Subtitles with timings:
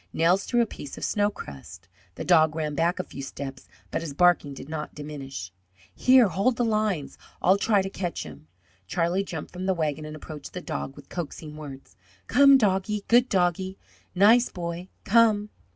[0.13, 1.87] Nels threw a piece of snow crust.
[2.15, 5.53] The dog ran back a few steps, but his barking did not diminish.
[5.93, 7.19] "Here, hold the lines.
[7.39, 8.47] I'll try to catch 'im."
[8.87, 11.95] Charlie jumped from the wagon and approached the dog with coaxing words:
[12.25, 13.77] "Come, doggie, good doggie,
[14.15, 15.49] nice boy, come!"